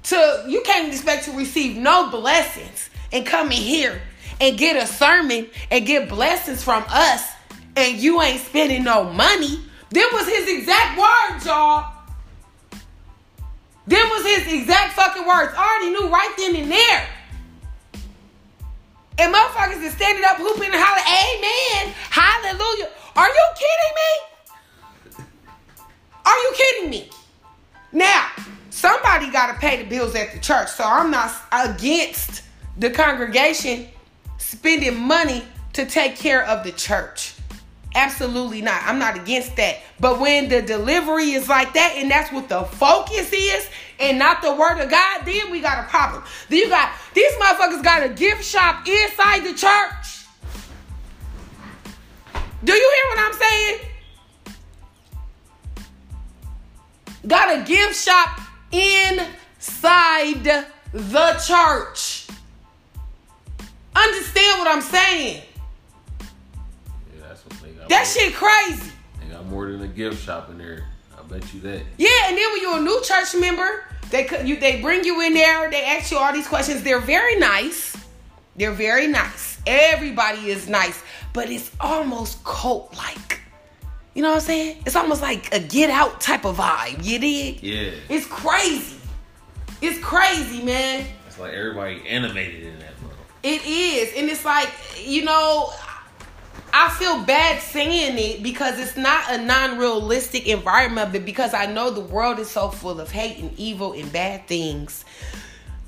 to, 0.04 0.44
you 0.48 0.62
can't 0.62 0.88
expect 0.88 1.24
to 1.26 1.32
receive 1.32 1.76
no 1.76 2.10
blessings 2.10 2.90
and 3.12 3.26
come 3.26 3.48
in 3.48 3.52
here 3.52 4.00
and 4.40 4.56
get 4.58 4.82
a 4.82 4.86
sermon 4.86 5.48
and 5.70 5.86
get 5.86 6.08
blessings 6.08 6.64
from 6.64 6.84
us 6.88 7.30
and 7.76 7.98
you 7.98 8.20
ain't 8.22 8.40
spending 8.40 8.84
no 8.84 9.04
money. 9.04 9.60
That 9.90 10.10
was 10.12 10.26
his 10.26 10.58
exact 10.58 10.98
words, 10.98 11.46
y'all. 11.46 11.92
Them 13.86 14.08
was 14.08 14.24
his 14.24 14.60
exact 14.60 14.94
fucking 14.94 15.26
words. 15.26 15.52
I 15.56 15.62
already 15.62 15.90
knew 15.90 16.08
right 16.10 16.34
then 16.36 16.56
and 16.56 16.70
there. 16.70 17.08
And 19.18 19.32
motherfuckers 19.32 19.82
is 19.82 19.92
standing 19.92 20.24
up 20.24 20.38
hooping 20.38 20.70
and 20.70 20.74
hollering, 20.74 21.86
Amen, 21.86 21.94
Hallelujah. 22.10 22.88
Are 23.14 23.28
you 23.28 23.46
kidding 23.54 23.94
me? 24.00 25.24
Are 26.26 26.38
you 26.38 26.52
kidding 26.56 26.90
me? 26.90 27.10
Now, 27.94 28.28
somebody 28.70 29.30
got 29.30 29.54
to 29.54 29.54
pay 29.54 29.80
the 29.80 29.88
bills 29.88 30.16
at 30.16 30.32
the 30.32 30.40
church, 30.40 30.68
so 30.68 30.82
I'm 30.84 31.12
not 31.12 31.32
against 31.52 32.42
the 32.76 32.90
congregation 32.90 33.86
spending 34.36 35.00
money 35.00 35.44
to 35.74 35.86
take 35.86 36.16
care 36.16 36.44
of 36.44 36.64
the 36.64 36.72
church. 36.72 37.34
Absolutely 37.94 38.60
not. 38.60 38.82
I'm 38.84 38.98
not 38.98 39.16
against 39.16 39.54
that. 39.56 39.78
But 40.00 40.18
when 40.18 40.48
the 40.48 40.60
delivery 40.60 41.30
is 41.30 41.48
like 41.48 41.74
that 41.74 41.94
and 41.96 42.10
that's 42.10 42.32
what 42.32 42.48
the 42.48 42.64
focus 42.64 43.32
is 43.32 43.68
and 44.00 44.18
not 44.18 44.42
the 44.42 44.52
word 44.52 44.80
of 44.80 44.90
God, 44.90 45.24
then 45.24 45.52
we 45.52 45.60
got 45.60 45.78
a 45.78 45.88
problem. 45.88 46.24
Then 46.48 46.58
you 46.58 46.68
got 46.68 46.90
these 47.14 47.32
motherfuckers 47.34 47.84
got 47.84 48.02
a 48.02 48.08
gift 48.08 48.44
shop 48.44 48.88
inside 48.88 49.44
the 49.44 49.54
church. 49.54 50.26
Do 52.64 52.72
you 52.72 52.92
hear 52.94 53.16
what 53.16 53.32
I'm 53.32 53.40
saying? 53.40 53.78
Got 57.26 57.58
a 57.58 57.64
gift 57.64 57.96
shop 57.96 58.40
inside 58.70 60.44
the 60.92 61.42
church. 61.46 62.26
Understand 63.96 64.58
what 64.58 64.68
I'm 64.68 64.82
saying? 64.82 65.42
That 67.88 68.06
shit 68.06 68.34
crazy. 68.34 68.90
They 69.20 69.32
got 69.32 69.46
more 69.46 69.70
than 69.70 69.82
a 69.82 69.88
gift 69.88 70.22
shop 70.22 70.50
in 70.50 70.58
there. 70.58 70.86
I 71.16 71.22
bet 71.22 71.52
you 71.54 71.60
that. 71.60 71.82
Yeah, 71.96 72.08
and 72.26 72.36
then 72.36 72.52
when 72.52 72.62
you're 72.62 72.78
a 72.78 72.82
new 72.82 73.00
church 73.02 73.34
member, 73.34 73.84
they 74.10 74.26
you 74.44 74.56
they 74.56 74.80
bring 74.80 75.04
you 75.04 75.20
in 75.22 75.34
there. 75.34 75.70
They 75.70 75.84
ask 75.84 76.10
you 76.10 76.18
all 76.18 76.32
these 76.32 76.48
questions. 76.48 76.82
They're 76.82 77.00
very 77.00 77.36
nice. 77.36 77.96
They're 78.56 78.72
very 78.72 79.06
nice. 79.06 79.58
Everybody 79.66 80.50
is 80.50 80.68
nice, 80.68 81.02
but 81.32 81.50
it's 81.50 81.70
almost 81.80 82.42
cult 82.44 82.96
like. 82.96 83.40
You 84.14 84.22
know 84.22 84.30
what 84.30 84.36
I'm 84.36 84.42
saying? 84.42 84.82
It's 84.86 84.96
almost 84.96 85.22
like 85.22 85.52
a 85.52 85.58
get 85.58 85.90
out 85.90 86.20
type 86.20 86.44
of 86.44 86.56
vibe. 86.56 87.04
You 87.04 87.18
did? 87.18 87.62
Yeah. 87.62 87.90
It's 88.08 88.26
crazy. 88.26 88.96
It's 89.82 89.98
crazy, 89.98 90.62
man. 90.62 91.04
It's 91.26 91.38
like 91.38 91.52
everybody 91.52 92.06
animated 92.08 92.62
in 92.62 92.78
that. 92.78 92.98
Bro. 93.00 93.10
It 93.42 93.66
is, 93.66 94.14
and 94.16 94.30
it's 94.30 94.44
like 94.44 94.70
you 95.04 95.24
know 95.24 95.70
I 96.76 96.90
feel 96.90 97.22
bad 97.22 97.62
saying 97.62 98.18
it 98.18 98.42
because 98.42 98.80
it's 98.80 98.96
not 98.96 99.30
a 99.30 99.38
non-realistic 99.38 100.48
environment, 100.48 101.12
but 101.12 101.24
because 101.24 101.54
I 101.54 101.66
know 101.66 101.90
the 101.90 102.00
world 102.00 102.40
is 102.40 102.50
so 102.50 102.68
full 102.68 103.00
of 103.00 103.12
hate 103.12 103.38
and 103.38 103.56
evil 103.56 103.92
and 103.92 104.12
bad 104.12 104.48
things. 104.48 105.04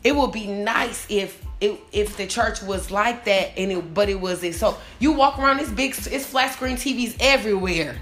It 0.04 0.14
would 0.14 0.30
be 0.30 0.46
nice 0.46 1.04
if 1.08 1.44
it, 1.60 1.80
if 1.90 2.16
the 2.16 2.28
church 2.28 2.62
was 2.62 2.92
like 2.92 3.24
that 3.24 3.58
and 3.58 3.72
it 3.72 3.94
but 3.94 4.08
it 4.08 4.20
wasn't. 4.20 4.54
So 4.54 4.78
you 5.00 5.10
walk 5.10 5.40
around 5.40 5.56
this 5.56 5.70
big 5.70 5.90
it's 5.90 6.26
flat 6.26 6.52
screen 6.52 6.76
TVs 6.76 7.16
everywhere. 7.18 7.96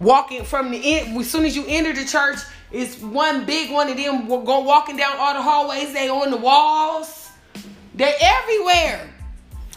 Walking 0.00 0.44
from 0.44 0.70
the 0.70 0.98
end 0.98 1.16
as 1.18 1.30
soon 1.30 1.44
as 1.44 1.54
you 1.54 1.64
enter 1.68 1.92
the 1.92 2.06
church, 2.06 2.38
it's 2.72 2.98
one 3.00 3.44
big 3.44 3.70
one 3.70 3.90
of 3.90 3.98
them 3.98 4.26
go 4.28 4.60
walking 4.60 4.96
down 4.96 5.16
all 5.18 5.34
the 5.34 5.42
hallways, 5.42 5.92
they 5.92 6.08
on 6.08 6.30
the 6.30 6.38
walls. 6.38 7.28
They're 7.94 8.14
everywhere. 8.18 9.10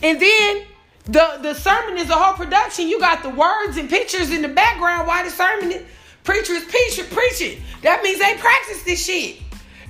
And 0.02 0.22
then 0.22 0.64
the 1.06 1.40
the 1.42 1.54
sermon 1.54 1.98
is 1.98 2.10
a 2.10 2.14
whole 2.14 2.36
production. 2.36 2.88
You 2.88 3.02
got 3.02 3.22
the 3.22 3.32
words 3.32 3.76
and 3.76 3.90
pictures 3.90 4.32
in 4.32 4.42
the 4.42 4.48
background 4.48 5.08
while 5.08 5.26
the 5.26 5.30
sermon 5.30 5.74
is, 5.74 5.84
preacher 6.24 6.54
is 6.54 6.64
preaching, 6.64 7.06
preaching. 7.12 7.62
That 7.82 8.02
means 8.02 8.20
they 8.20 8.36
practice 8.38 8.84
this 8.84 9.06
shit. 9.06 9.40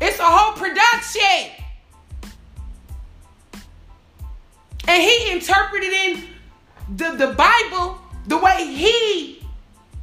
It's 0.01 0.17
a 0.17 0.25
whole 0.25 0.53
production. 0.53 1.51
And 4.87 5.01
he 5.01 5.31
interpreted 5.31 5.93
in 5.93 6.23
the, 6.95 7.11
the 7.11 7.33
Bible 7.33 7.99
the 8.27 8.37
way 8.37 8.65
he 8.65 9.42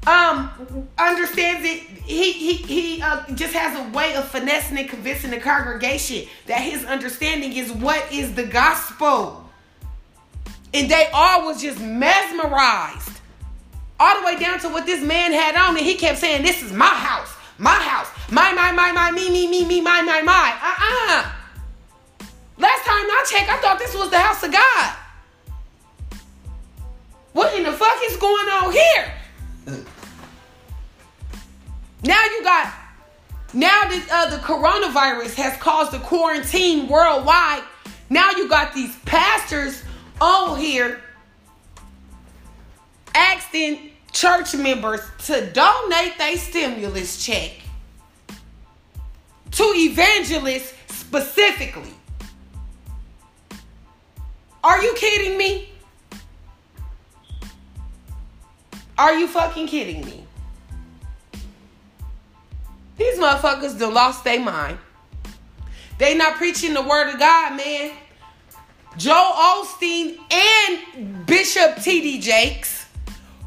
um 0.06 0.88
understands 0.98 1.66
it. 1.66 1.82
He 2.04 2.32
he 2.32 2.54
he 2.54 3.02
uh, 3.02 3.24
just 3.34 3.52
has 3.52 3.78
a 3.78 3.90
way 3.92 4.14
of 4.14 4.26
finessing 4.26 4.78
and 4.78 4.88
convincing 4.88 5.30
the 5.30 5.38
congregation 5.38 6.26
that 6.46 6.60
his 6.60 6.84
understanding 6.84 7.52
is 7.52 7.70
what 7.70 8.10
is 8.12 8.34
the 8.34 8.44
gospel. 8.44 9.48
And 10.72 10.90
they 10.90 11.08
all 11.12 11.46
was 11.46 11.60
just 11.60 11.80
mesmerized. 11.80 13.20
All 13.98 14.20
the 14.20 14.24
way 14.24 14.38
down 14.38 14.58
to 14.60 14.68
what 14.68 14.86
this 14.86 15.02
man 15.02 15.32
had 15.32 15.56
on, 15.56 15.76
and 15.76 15.84
he 15.84 15.94
kept 15.96 16.18
saying, 16.18 16.42
This 16.42 16.62
is 16.62 16.72
my 16.72 16.86
house, 16.86 17.34
my 17.58 17.74
house, 17.74 18.08
my, 18.30 18.52
my, 18.52 18.72
my, 18.72 18.92
my, 18.92 19.10
me, 19.10 19.30
me, 19.30 19.46
me, 19.46 19.66
me, 19.66 19.80
my, 19.82 20.00
my, 20.00 20.22
my. 20.22 20.56
Uh-uh. 20.62 21.32
Last 22.56 22.84
time 22.84 23.04
I 23.04 23.24
checked, 23.28 23.50
I 23.50 23.58
thought 23.58 23.78
this 23.78 23.94
was 23.94 24.10
the 24.10 24.18
house 24.18 24.42
of 24.42 24.52
God. 24.52 24.96
What 27.32 27.54
in 27.56 27.64
the 27.64 27.72
fuck 27.72 27.98
is 28.04 28.16
going 28.16 28.48
on 28.48 28.72
here? 28.72 29.19
Now 32.04 32.24
you 32.24 32.42
got, 32.42 32.72
now 33.52 33.88
this 33.88 34.10
uh, 34.10 34.30
the 34.30 34.36
coronavirus 34.38 35.34
has 35.34 35.56
caused 35.58 35.94
a 35.94 35.98
quarantine 36.00 36.88
worldwide, 36.88 37.62
now 38.08 38.30
you 38.32 38.48
got 38.48 38.74
these 38.74 38.96
pastors 39.00 39.82
on 40.20 40.58
here 40.58 41.00
asking 43.14 43.90
church 44.12 44.54
members 44.54 45.00
to 45.18 45.50
donate 45.52 46.18
their 46.18 46.36
stimulus 46.36 47.24
check 47.24 47.52
to 49.50 49.62
evangelists 49.74 50.74
specifically. 50.88 51.92
Are 54.62 54.82
you 54.82 54.94
kidding 54.94 55.38
me? 55.38 55.70
Are 59.00 59.14
you 59.14 59.28
fucking 59.28 59.66
kidding 59.66 60.04
me? 60.04 60.26
These 62.98 63.18
motherfuckers 63.18 63.78
done 63.78 63.94
lost 63.94 64.24
their 64.24 64.38
mind. 64.38 64.76
They 65.96 66.14
not 66.14 66.34
preaching 66.34 66.74
the 66.74 66.82
word 66.82 67.08
of 67.08 67.18
God, 67.18 67.56
man. 67.56 67.92
Joel 68.98 69.14
Osteen 69.14 70.18
and 70.30 71.24
Bishop 71.24 71.82
T.D. 71.82 72.20
Jakes, 72.20 72.88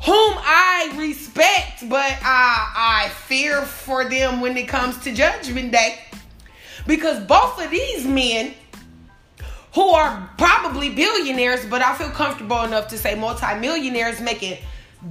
whom 0.03 0.33
I 0.39 0.91
respect, 0.97 1.87
but 1.87 2.17
I, 2.23 3.03
I 3.05 3.09
fear 3.09 3.61
for 3.61 4.09
them 4.09 4.41
when 4.41 4.57
it 4.57 4.67
comes 4.67 4.97
to 5.03 5.13
Judgment 5.13 5.71
Day. 5.71 5.99
Because 6.87 7.23
both 7.27 7.63
of 7.63 7.69
these 7.69 8.07
men, 8.07 8.55
who 9.75 9.89
are 9.89 10.31
probably 10.39 10.89
billionaires, 10.89 11.63
but 11.67 11.83
I 11.83 11.95
feel 11.95 12.09
comfortable 12.09 12.63
enough 12.63 12.87
to 12.87 12.97
say 12.97 13.13
multimillionaires 13.13 14.19
making 14.19 14.57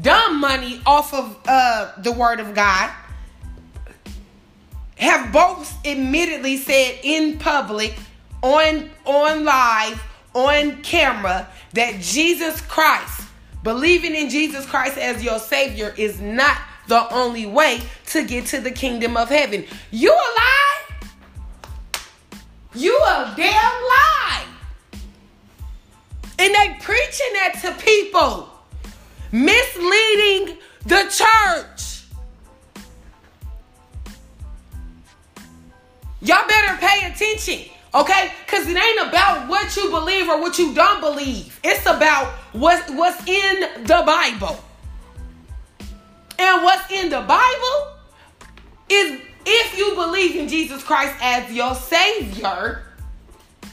dumb 0.00 0.40
money 0.40 0.80
off 0.86 1.12
of 1.12 1.36
uh, 1.46 1.92
the 1.98 2.12
Word 2.12 2.40
of 2.40 2.54
God, 2.54 2.90
have 4.96 5.32
both 5.32 5.86
admittedly 5.86 6.56
said 6.56 7.00
in 7.02 7.38
public, 7.38 7.94
on 8.42 8.90
on 9.04 9.44
live, 9.44 10.02
on 10.34 10.82
camera 10.82 11.48
that 11.72 12.00
Jesus 12.00 12.60
Christ, 12.62 13.22
believing 13.62 14.14
in 14.14 14.30
Jesus 14.30 14.64
Christ 14.66 14.98
as 14.98 15.22
your 15.22 15.38
Savior, 15.38 15.94
is 15.96 16.20
not 16.20 16.58
the 16.88 17.12
only 17.12 17.46
way 17.46 17.80
to 18.06 18.24
get 18.24 18.46
to 18.46 18.60
the 18.60 18.70
kingdom 18.70 19.16
of 19.16 19.28
heaven. 19.28 19.64
You 19.90 20.12
a 20.12 20.14
lie? 20.14 20.82
You 22.74 22.96
a 22.96 23.34
damn 23.36 23.54
lie. 23.54 24.44
And 26.38 26.54
they 26.54 26.76
preaching 26.80 27.32
that 27.34 27.58
to 27.62 27.84
people, 27.84 28.51
misleading 29.32 30.58
the 30.86 31.04
church. 31.10 32.04
Y'all 36.20 36.46
better 36.46 36.76
pay 36.78 37.10
attention. 37.10 37.72
Okay? 37.94 38.32
Because 38.44 38.66
it 38.68 38.76
ain't 38.76 39.08
about 39.08 39.48
what 39.48 39.76
you 39.76 39.90
believe 39.90 40.28
or 40.28 40.40
what 40.40 40.58
you 40.58 40.74
don't 40.74 41.00
believe. 41.00 41.58
It's 41.64 41.84
about 41.86 42.26
what, 42.52 42.88
what's 42.90 43.26
in 43.26 43.84
the 43.84 44.02
Bible. 44.06 44.62
And 46.38 46.62
what's 46.62 46.90
in 46.90 47.10
the 47.10 47.20
Bible 47.20 47.96
is 48.88 49.20
if 49.44 49.78
you 49.78 49.94
believe 49.94 50.36
in 50.36 50.48
Jesus 50.48 50.82
Christ 50.82 51.14
as 51.20 51.52
your 51.52 51.74
Savior, 51.74 52.84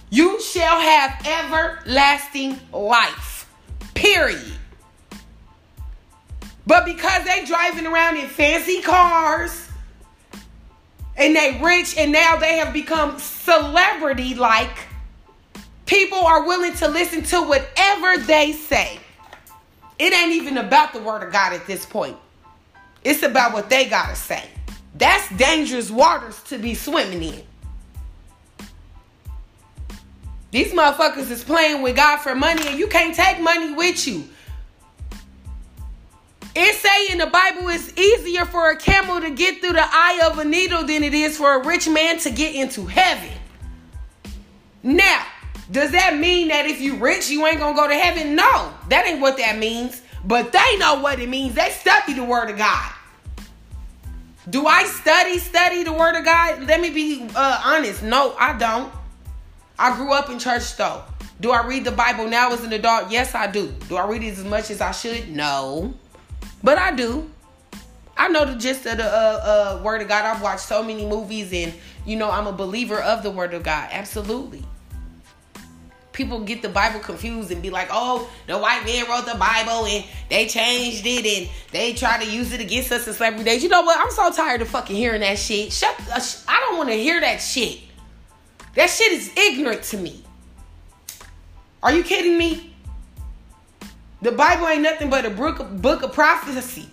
you 0.10 0.42
shall 0.42 0.80
have 0.80 1.26
everlasting 1.26 2.60
life. 2.74 3.48
Period. 3.94 4.59
But 6.70 6.86
because 6.86 7.26
they 7.26 7.46
driving 7.46 7.88
around 7.88 8.18
in 8.18 8.28
fancy 8.28 8.84
cars 8.84 9.68
and 11.18 11.36
they 11.36 11.60
rich 11.60 11.98
and 11.98 12.12
now 12.12 12.36
they 12.38 12.60
have 12.60 12.74
become 12.74 13.18
celebrity 13.18 14.36
like, 14.36 14.86
people 15.88 16.20
are 16.20 16.46
willing 16.46 16.76
to 16.76 16.88
listen 16.88 17.24
to 17.24 17.42
whatever 17.42 18.18
they 18.18 18.52
say. 18.52 19.00
It 19.98 20.14
ain't 20.14 20.34
even 20.34 20.60
about 20.60 20.94
the 20.94 21.02
word 21.02 21.24
of 21.24 21.34
God 21.34 21.54
at 21.54 21.66
this 21.66 21.88
point. 21.88 22.18
It's 23.04 23.24
about 23.24 23.52
what 23.54 23.72
they 23.72 23.90
gotta 23.90 24.16
say. 24.16 24.44
That's 24.94 25.28
dangerous 25.38 25.90
waters 25.90 26.40
to 26.44 26.60
be 26.60 26.76
swimming 26.76 27.24
in. 27.24 27.44
These 30.52 30.72
motherfuckers 30.74 31.32
is 31.32 31.44
playing 31.44 31.82
with 31.82 31.96
God 31.96 32.18
for 32.18 32.36
money 32.36 32.62
and 32.68 32.78
you 32.78 32.86
can't 32.86 33.16
take 33.16 33.42
money 33.42 33.74
with 33.74 34.08
you. 34.08 34.30
It 36.62 36.76
say 36.76 37.14
in 37.14 37.20
the 37.20 37.28
Bible 37.28 37.70
it's 37.70 37.98
easier 37.98 38.44
for 38.44 38.70
a 38.70 38.76
camel 38.76 39.22
to 39.22 39.30
get 39.30 39.62
through 39.62 39.74
the 39.74 39.82
eye 39.82 40.20
of 40.30 40.40
a 40.40 40.44
needle 40.44 40.84
than 40.84 41.06
it 41.06 41.14
is 41.14 41.38
for 41.38 41.54
a 41.54 41.66
rich 41.66 41.88
man 41.88 42.20
to 42.20 42.32
get 42.32 42.54
into 42.54 42.86
heaven. 42.86 43.32
Now, 44.84 45.26
does 45.72 45.92
that 45.92 46.18
mean 46.18 46.50
that 46.50 46.66
if 46.66 46.82
you 46.82 46.98
rich, 46.98 47.30
you 47.30 47.48
ain't 47.48 47.60
gonna 47.60 47.78
go 47.78 47.88
to 47.88 47.96
heaven? 47.96 48.36
No, 48.36 48.74
that 48.90 49.08
ain't 49.08 49.22
what 49.22 49.38
that 49.38 49.58
means. 49.58 50.02
But 50.26 50.52
they 50.52 50.78
know 50.78 51.00
what 51.00 51.22
it 51.22 51.30
means. 51.30 51.56
They 51.56 51.70
study 51.70 52.12
the 52.12 52.26
word 52.26 52.50
of 52.50 52.58
God. 52.58 52.92
Do 54.50 54.68
I 54.68 54.84
study, 54.84 55.38
study 55.38 55.84
the 55.84 55.94
word 55.94 56.18
of 56.18 56.26
God? 56.26 56.68
Let 56.68 56.82
me 56.82 56.90
be 56.90 57.26
uh, 57.38 57.62
honest. 57.64 58.04
No, 58.04 58.36
I 58.38 58.58
don't. 58.58 58.92
I 59.78 59.96
grew 59.96 60.12
up 60.12 60.30
in 60.30 60.38
church 60.40 60.76
though. 60.76 61.04
Do 61.40 61.52
I 61.52 61.66
read 61.66 61.86
the 61.86 61.92
Bible 61.92 62.28
now 62.28 62.52
as 62.52 62.66
an 62.66 62.74
adult? 62.74 63.12
Yes, 63.12 63.34
I 63.34 63.50
do. 63.50 63.74
Do 63.88 63.96
I 63.96 64.06
read 64.06 64.24
it 64.24 64.38
as 64.38 64.44
much 64.44 64.70
as 64.72 64.82
I 64.82 64.92
should? 64.92 65.30
No. 65.34 65.94
But 66.64 66.78
I 66.78 66.92
do. 66.92 67.30
I 68.18 68.28
know 68.28 68.44
the 68.44 68.56
gist 68.56 68.86
of 68.86 68.98
the 68.98 69.06
uh, 69.06 69.78
uh, 69.78 69.84
Word 69.84 70.02
of 70.02 70.10
God. 70.10 70.26
I've 70.26 70.42
watched 70.42 70.62
so 70.62 70.84
many 70.84 71.06
movies, 71.06 71.54
and 71.54 71.74
you 72.06 72.18
know 72.18 72.30
I'm 72.30 72.48
a 72.48 72.52
believer 72.52 73.02
of 73.02 73.24
the 73.24 73.32
Word 73.32 73.54
of 73.54 73.64
God. 73.64 73.88
Absolutely. 73.92 74.64
People 76.12 76.42
get 76.42 76.62
the 76.62 76.68
Bible 76.68 77.00
confused 77.00 77.50
and 77.50 77.62
be 77.62 77.70
like, 77.70 77.88
"Oh, 77.92 78.30
the 78.46 78.58
white 78.58 78.84
man 78.86 79.08
wrote 79.08 79.26
the 79.26 79.40
Bible 79.40 79.86
and 79.86 80.04
they 80.30 80.48
changed 80.48 81.06
it 81.06 81.26
and 81.26 81.50
they 81.72 81.94
try 81.94 82.22
to 82.22 82.30
use 82.30 82.52
it 82.52 82.60
against 82.60 82.92
us 82.92 83.08
in 83.08 83.14
slavery 83.14 83.46
days." 83.46 83.64
You 83.64 83.70
know 83.70 83.84
what? 83.84 83.98
I'm 83.98 84.12
so 84.12 84.30
tired 84.32 84.62
of 84.62 84.68
fucking 84.68 84.98
hearing 84.98 85.22
that 85.22 85.40
shit. 85.40 85.72
Shut. 85.72 85.96
Uh, 86.12 86.20
I 86.46 86.60
don't 86.68 86.78
want 86.78 86.90
to 86.90 86.96
hear 86.96 87.22
that 87.22 87.38
shit. 87.38 87.80
That 88.76 88.90
shit 88.90 89.14
is 89.14 89.32
ignorant 89.38 89.84
to 89.84 89.98
me. 89.98 90.26
Are 91.82 91.94
you 91.94 92.04
kidding 92.04 92.38
me? 92.38 92.69
The 94.22 94.32
Bible 94.32 94.68
ain't 94.68 94.82
nothing 94.82 95.10
but 95.10 95.26
a 95.26 95.30
book 95.30 95.60
of, 95.60 96.14
prophecy. 96.14 96.90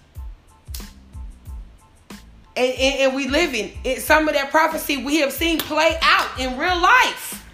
And, 2.56 2.72
and, 2.72 3.00
and 3.00 3.14
we 3.14 3.28
live 3.28 3.52
in 3.52 3.72
it, 3.84 4.00
some 4.00 4.28
of 4.28 4.34
that 4.34 4.50
prophecy 4.50 5.04
we 5.04 5.16
have 5.16 5.32
seen 5.32 5.58
play 5.58 5.98
out 6.00 6.38
in 6.38 6.56
real 6.56 6.80
life. 6.80 7.44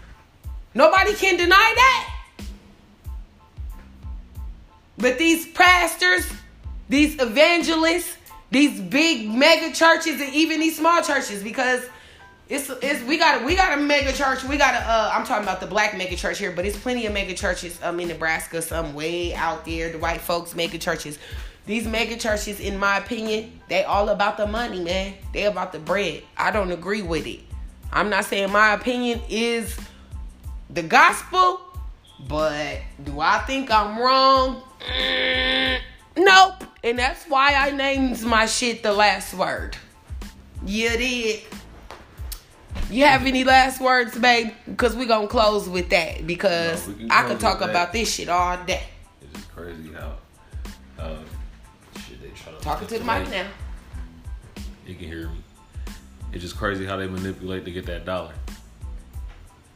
Nobody 0.75 1.15
can 1.15 1.37
deny 1.37 1.73
that. 1.75 2.15
But 4.99 5.19
these 5.19 5.47
pastors, 5.49 6.31
these 6.89 7.21
evangelists, 7.21 8.17
these 8.51 8.81
big 8.81 9.29
mega 9.29 9.75
churches, 9.75 10.21
and 10.21 10.33
even 10.35 10.61
these 10.61 10.77
small 10.77 11.03
churches, 11.03 11.43
because 11.43 11.83
it's 12.49 12.71
it's 12.83 13.03
we 13.05 13.19
got 13.19 13.45
we 13.45 13.57
got 13.57 13.79
a 13.79 13.81
mega 13.81 14.13
church. 14.13 14.45
We 14.45 14.57
got 14.57 14.75
a 14.75 14.79
uh, 14.79 15.11
I'm 15.15 15.25
talking 15.25 15.45
about 15.45 15.61
the 15.61 15.67
black 15.67 15.97
mega 15.97 16.17
church 16.17 16.39
here, 16.39 16.53
but 16.53 16.67
it's 16.67 16.79
plenty 16.79 17.07
of 17.07 17.13
mega 17.13 17.35
churches 17.35 17.79
um 17.83 17.99
in 18.01 18.09
Nebraska, 18.09 18.61
some 18.61 18.95
way 18.95 19.35
out 19.35 19.65
there. 19.65 19.91
The 19.91 19.99
white 19.99 20.21
folks 20.21 20.55
mega 20.55 20.79
churches. 20.79 21.19
These 21.65 21.87
mega 21.87 22.17
churches, 22.17 22.59
in 22.59 22.77
my 22.77 22.99
opinion, 22.99 23.61
they 23.69 23.85
all 23.85 24.09
about 24.09 24.37
the 24.37 24.49
money, 24.49 24.81
man. 24.81 25.15
They 25.33 25.45
about 25.45 25.73
the 25.73 25.79
bread. 25.79 26.25
I 26.37 26.51
don't 26.51 26.73
agree 26.73 27.03
with 27.03 27.27
it. 27.27 27.41
I'm 27.93 28.11
not 28.11 28.25
saying 28.25 28.51
my 28.51 28.73
opinion 28.73 29.21
is 29.29 29.79
the 30.71 30.83
gospel, 30.83 31.61
but 32.29 32.79
do 33.05 33.21
I 33.21 33.39
think 33.41 33.71
I'm 33.71 33.99
wrong? 33.99 34.63
Mm, 34.81 35.81
nope. 36.17 36.65
And 36.83 36.99
that's 36.99 37.25
why 37.27 37.55
I 37.55 37.71
named 37.71 38.23
my 38.23 38.47
shit 38.47 38.83
the 38.83 38.93
last 38.93 39.33
word. 39.35 39.77
You 40.67 40.91
did. 40.91 41.43
You 42.91 43.05
have 43.05 43.25
any 43.27 43.45
last 43.45 43.81
words, 43.81 44.19
babe? 44.19 44.53
Because 44.67 44.95
we're 44.95 45.07
going 45.07 45.27
to 45.27 45.31
close 45.31 45.69
with 45.69 45.89
that. 45.91 46.27
Because 46.27 46.87
No, 46.89 47.09
I 47.11 47.23
could 47.23 47.41
talk 47.41 47.61
about 47.63 47.93
this 47.93 48.13
shit 48.13 48.29
all 48.29 48.57
day. 48.65 48.83
It's 49.23 49.33
just 49.33 49.51
crazy 49.51 49.91
how 49.93 50.17
uh, 50.99 51.17
shit 52.07 52.21
they 52.23 52.29
try 52.29 52.53
to 52.53 52.59
Talking 52.59 52.89
to 52.89 52.99
the 52.99 53.05
mic 53.05 53.31
now. 53.31 53.47
You 54.87 54.95
can 54.95 55.07
hear 55.09 55.29
me. 55.29 55.39
It's 56.33 56.43
just 56.43 56.57
crazy 56.57 56.85
how 56.85 56.97
they 56.97 57.07
manipulate 57.07 57.65
to 57.65 57.71
get 57.71 57.87
that 57.87 58.05
dollar. 58.05 58.33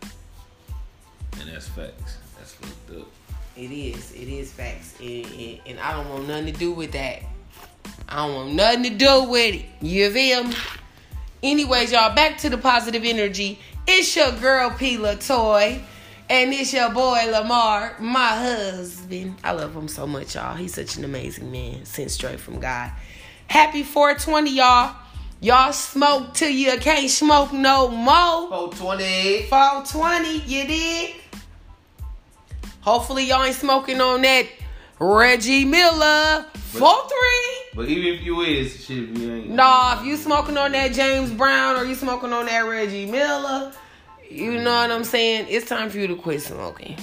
And 0.02 1.50
that's 1.50 1.68
facts. 1.68 2.18
That's 2.38 2.52
fucked 2.54 2.98
up. 2.98 3.08
It 3.56 3.70
is. 3.70 4.12
It 4.12 4.28
is 4.28 4.52
facts. 4.52 4.94
And, 5.00 5.24
and, 5.26 5.60
and 5.66 5.80
I 5.80 5.92
don't 5.92 6.08
want 6.10 6.28
nothing 6.28 6.52
to 6.52 6.58
do 6.58 6.72
with 6.72 6.92
that. 6.92 7.22
I 8.08 8.26
don't 8.26 8.34
want 8.34 8.52
nothing 8.52 8.82
to 8.84 8.90
do 8.90 9.24
with 9.24 9.54
it. 9.54 9.64
You 9.80 10.10
feel 10.10 10.44
me? 10.44 10.54
Anyways, 11.42 11.92
y'all, 11.92 12.14
back 12.14 12.38
to 12.38 12.50
the 12.50 12.58
positive 12.58 13.04
energy. 13.04 13.58
It's 13.86 14.14
your 14.16 14.32
girl 14.32 14.70
P 14.70 14.96
Latoy. 14.96 15.82
And 16.28 16.52
it's 16.52 16.72
your 16.72 16.90
boy 16.90 17.28
Lamar, 17.30 17.94
my 18.00 18.26
husband. 18.26 19.36
I 19.44 19.52
love 19.52 19.76
him 19.76 19.86
so 19.86 20.08
much, 20.08 20.34
y'all. 20.34 20.56
He's 20.56 20.74
such 20.74 20.96
an 20.96 21.04
amazing 21.04 21.52
man, 21.52 21.84
sent 21.84 22.10
straight 22.10 22.40
from 22.40 22.58
God. 22.58 22.90
Happy 23.46 23.84
420, 23.84 24.50
y'all. 24.50 24.96
Y'all 25.40 25.72
smoke 25.72 26.34
till 26.34 26.50
you 26.50 26.76
can't 26.78 27.08
smoke 27.08 27.52
no 27.52 27.88
more. 27.88 28.48
420. 28.48 29.46
420, 29.48 30.38
you 30.46 30.66
did? 30.66 31.14
Hopefully 32.80 33.24
y'all 33.26 33.44
ain't 33.44 33.54
smoking 33.54 34.00
on 34.00 34.22
that 34.22 34.46
Reggie 34.98 35.64
Miller 35.64 36.46
4-3. 36.72 37.45
But 37.76 37.88
even 37.90 38.14
if 38.14 38.22
you 38.22 38.40
is, 38.40 38.84
shit, 38.84 39.10
you 39.10 39.34
ain't. 39.34 39.50
Nah, 39.50 40.00
if 40.00 40.06
you 40.06 40.16
smoking 40.16 40.56
on 40.56 40.72
that 40.72 40.92
James 40.92 41.30
Brown 41.30 41.76
or 41.76 41.84
you 41.84 41.94
smoking 41.94 42.32
on 42.32 42.46
that 42.46 42.60
Reggie 42.60 43.04
Miller, 43.04 43.70
you 44.30 44.52
know 44.52 44.74
what 44.74 44.90
I'm 44.90 45.04
saying? 45.04 45.46
It's 45.50 45.68
time 45.68 45.90
for 45.90 45.98
you 45.98 46.06
to 46.06 46.16
quit 46.16 46.40
smoking. 46.40 46.96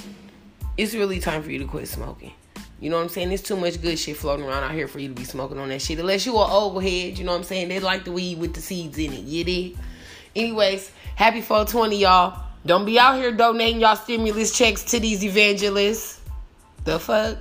It's 0.75 0.95
really 0.95 1.19
time 1.19 1.43
for 1.43 1.51
you 1.51 1.59
to 1.59 1.65
quit 1.65 1.87
smoking. 1.87 2.33
You 2.79 2.89
know 2.89 2.97
what 2.97 3.03
I'm 3.03 3.09
saying? 3.09 3.29
There's 3.29 3.43
too 3.43 3.55
much 3.55 3.81
good 3.83 3.99
shit 3.99 4.17
floating 4.17 4.45
around 4.45 4.63
out 4.63 4.71
here 4.71 4.87
for 4.87 4.97
you 4.97 5.09
to 5.09 5.13
be 5.13 5.23
smoking 5.23 5.59
on 5.59 5.69
that 5.69 5.81
shit. 5.81 5.99
Unless 5.99 6.25
you 6.25 6.33
an 6.33 6.49
old 6.49 6.83
head, 6.83 7.19
you 7.19 7.23
know 7.23 7.33
what 7.33 7.37
I'm 7.37 7.43
saying? 7.43 7.69
They 7.69 7.79
like 7.79 8.03
the 8.03 8.11
weed 8.11 8.39
with 8.39 8.55
the 8.55 8.61
seeds 8.61 8.97
in 8.97 9.13
it. 9.13 9.21
You 9.21 9.43
dig? 9.43 9.77
Anyways, 10.35 10.91
happy 11.15 11.41
420, 11.41 11.97
y'all. 11.97 12.43
Don't 12.65 12.85
be 12.85 12.97
out 12.97 13.17
here 13.17 13.31
donating 13.31 13.79
y'all 13.79 13.95
stimulus 13.95 14.57
checks 14.57 14.83
to 14.85 14.99
these 14.99 15.23
evangelists. 15.23 16.19
The 16.83 16.99
fuck? 16.99 17.37